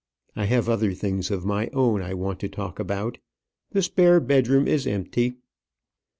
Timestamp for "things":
0.95-1.29